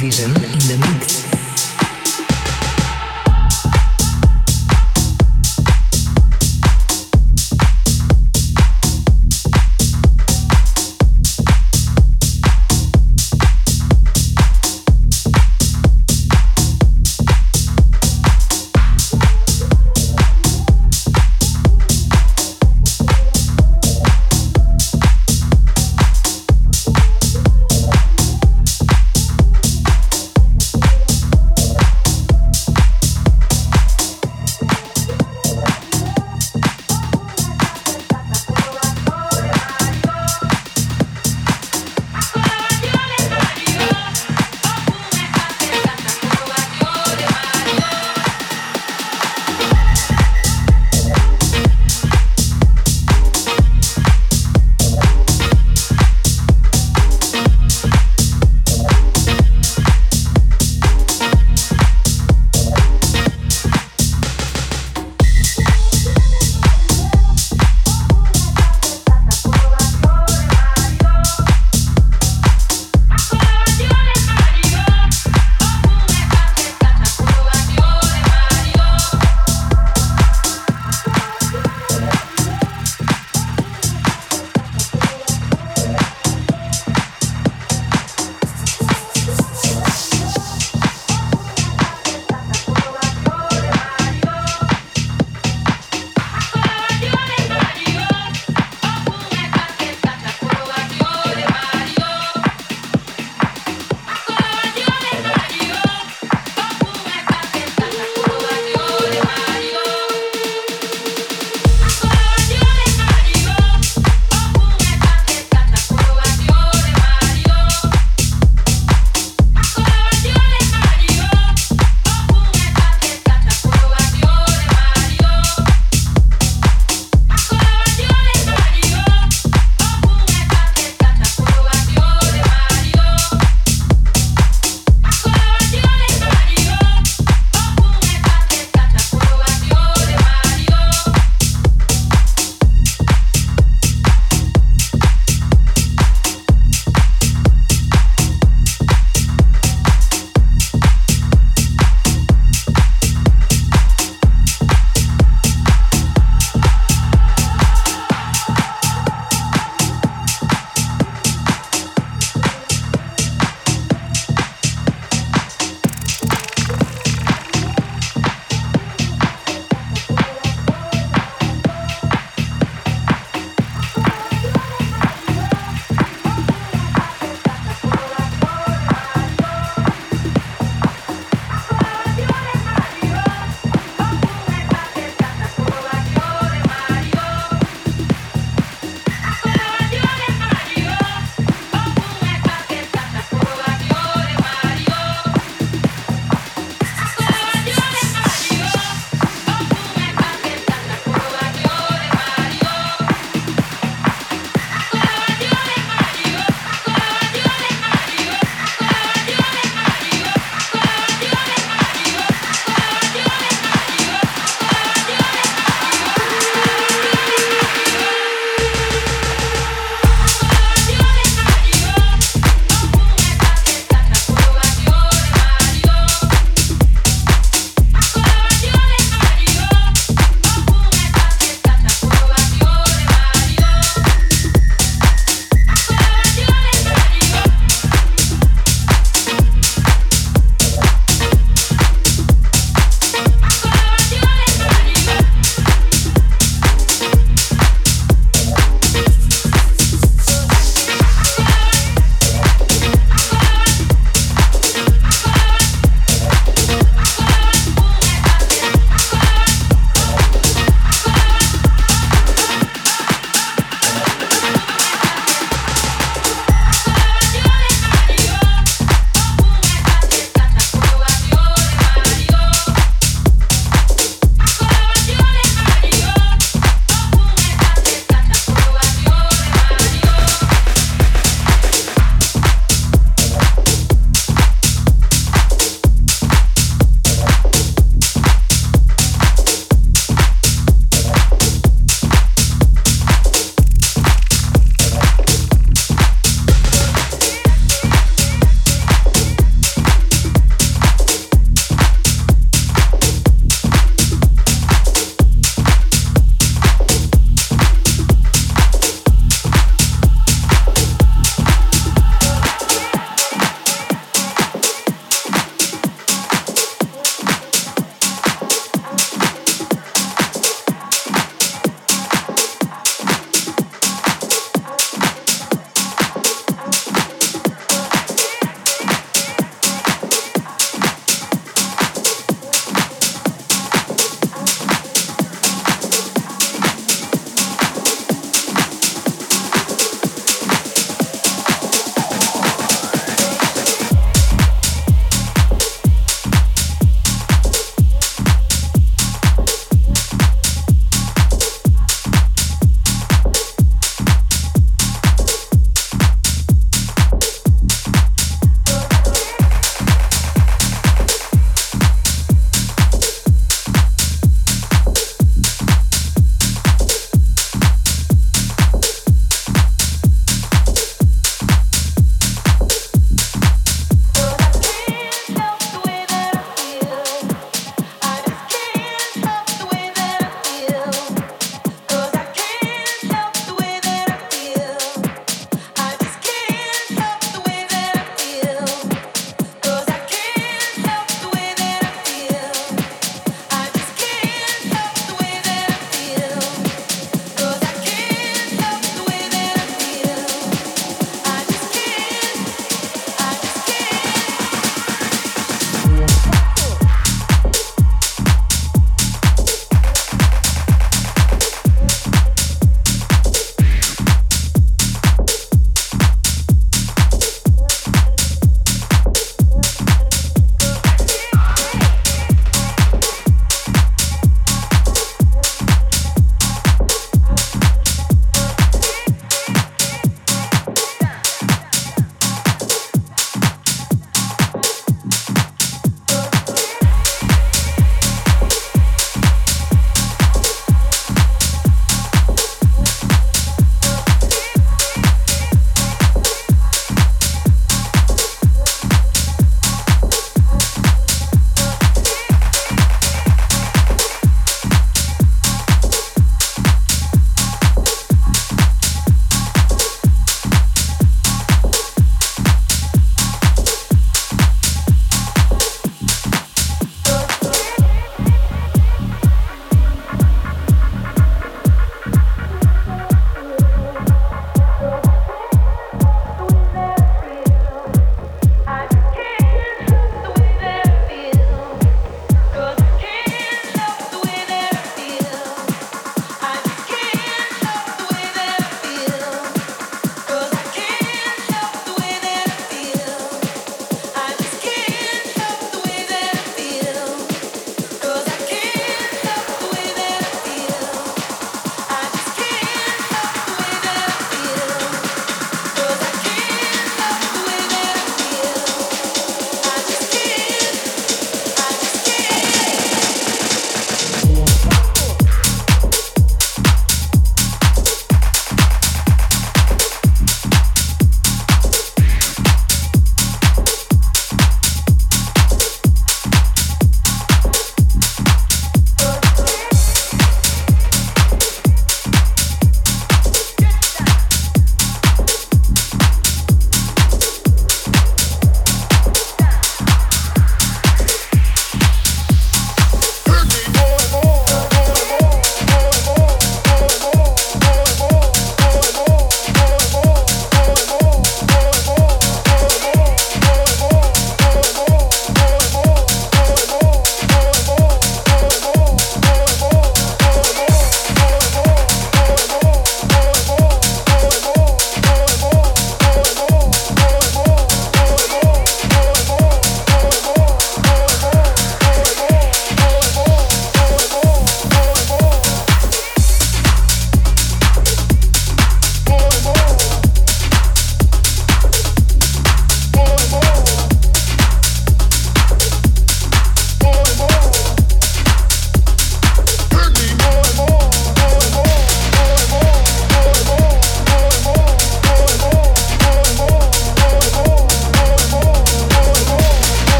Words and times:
Vision 0.00 0.39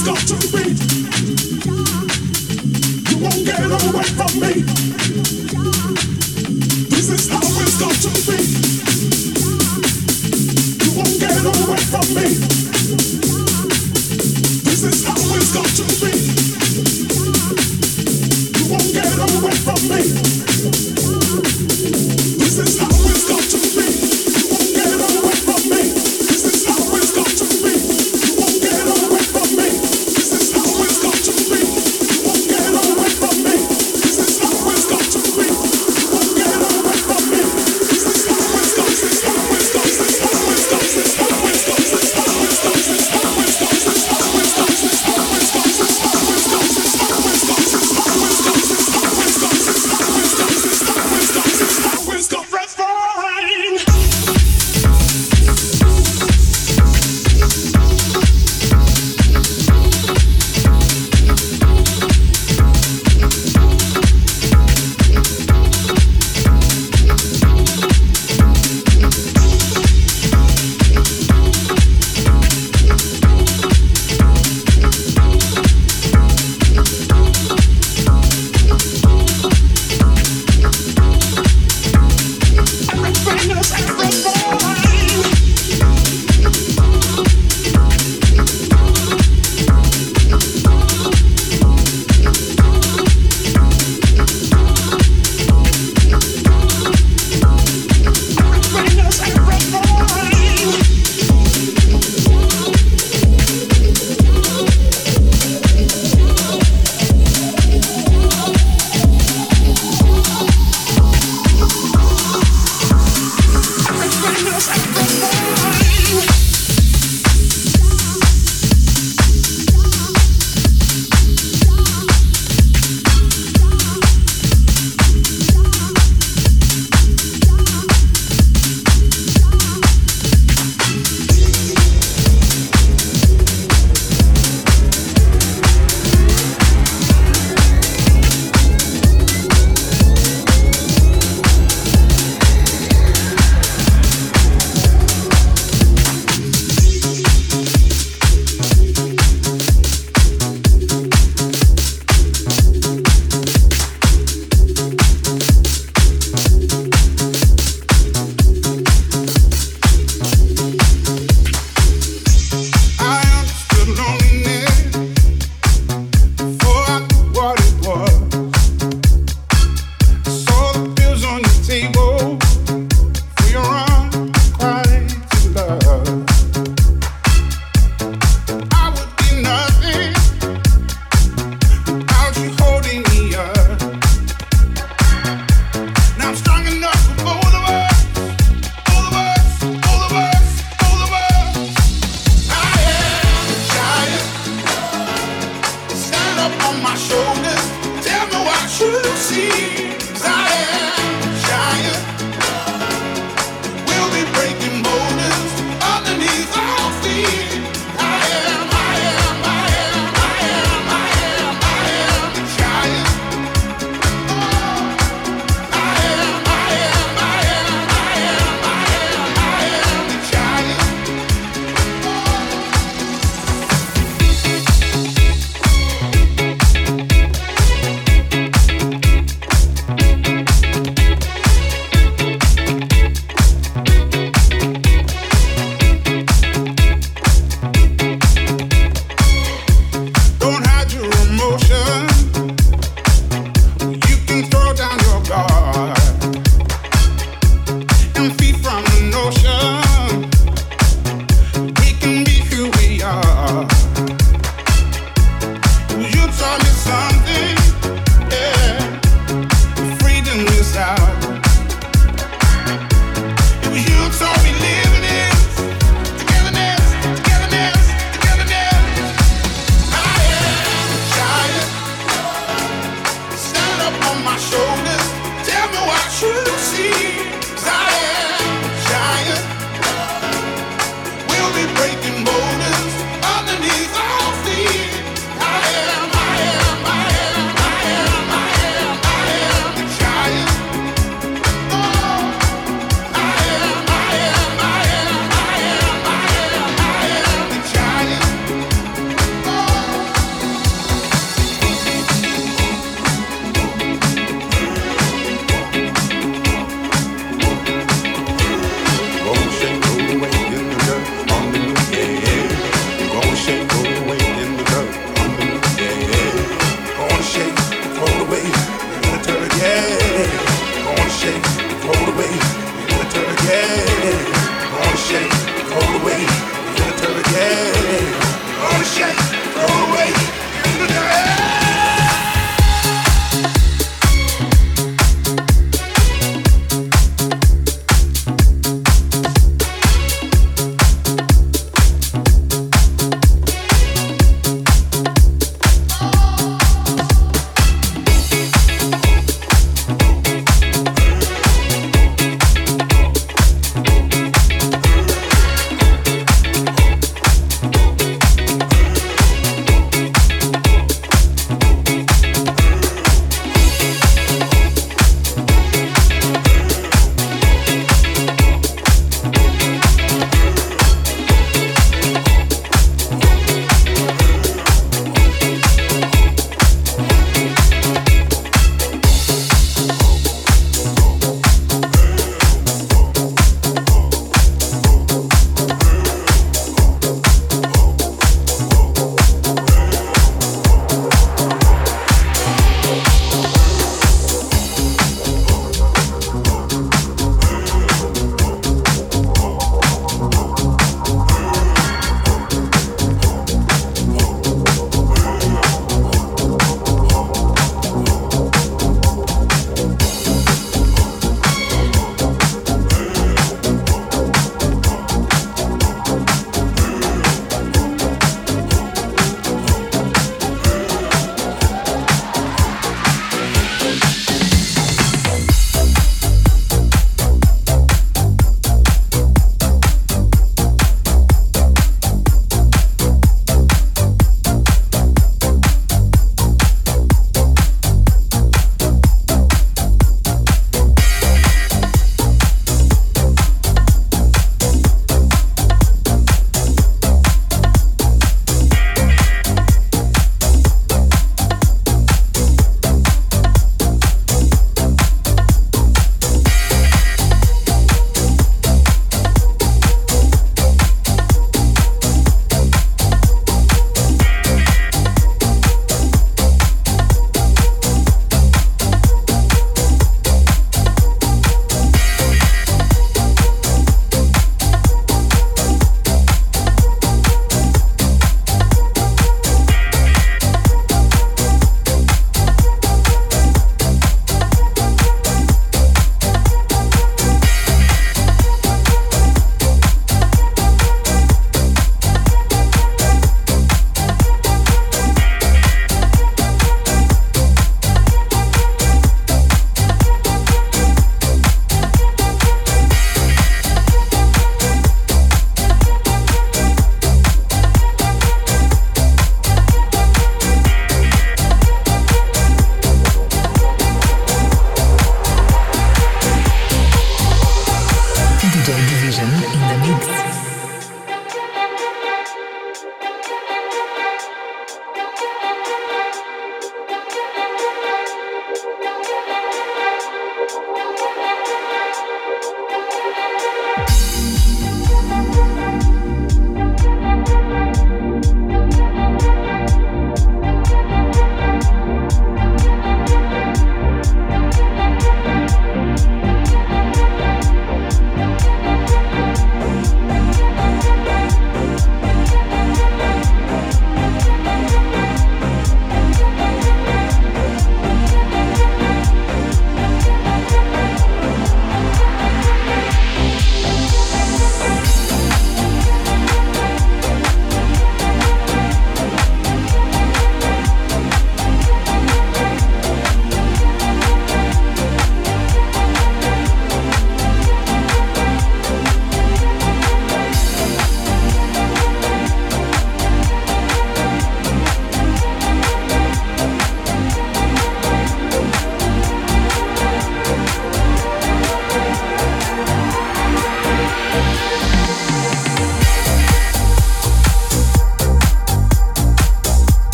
start 0.00 0.18
to 0.26 0.59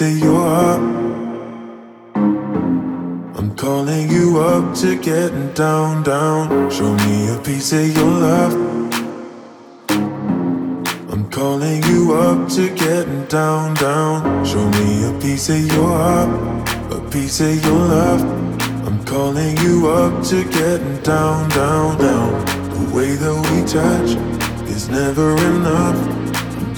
piece 0.00 0.12
of 0.12 0.18
your 0.24 0.40
heart. 0.40 0.80
I'm 3.36 3.54
calling 3.54 4.10
you 4.10 4.40
up 4.40 4.74
to 4.76 4.96
getting 4.96 5.52
down, 5.52 6.02
down. 6.02 6.70
Show 6.70 6.94
me 6.94 7.28
a 7.28 7.38
piece 7.38 7.72
of 7.72 7.94
your 7.94 8.06
love. 8.06 8.54
I'm 11.12 11.28
calling 11.30 11.82
you 11.84 12.14
up 12.14 12.48
to 12.50 12.70
getting 12.74 13.26
down, 13.26 13.74
down. 13.74 14.44
Show 14.46 14.66
me 14.70 15.04
a 15.04 15.12
piece 15.20 15.50
of 15.50 15.66
your 15.66 15.88
heart, 15.88 16.30
a 16.92 17.10
piece 17.10 17.40
of 17.40 17.62
your 17.62 17.80
love. 17.96 18.22
I'm 18.86 19.04
calling 19.04 19.54
you 19.58 19.90
up 19.90 20.24
to 20.28 20.44
getting 20.44 20.96
down, 21.02 21.48
down, 21.50 21.98
down. 21.98 22.44
The 22.70 22.94
way 22.96 23.16
that 23.16 23.36
we 23.50 23.58
touch 23.68 24.16
is 24.70 24.88
never 24.88 25.36
enough. 25.36 26.19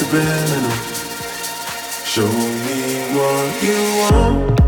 Subliminal. 0.00 0.70
Show 2.04 2.32
me 2.64 2.80
what 3.14 3.62
you 3.62 3.78
want. 4.00 4.59